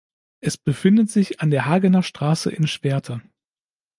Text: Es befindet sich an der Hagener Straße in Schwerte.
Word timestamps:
Es 0.39 0.57
befindet 0.57 1.11
sich 1.11 1.41
an 1.41 1.51
der 1.51 1.67
Hagener 1.67 2.01
Straße 2.01 2.49
in 2.51 2.65
Schwerte. 2.65 3.21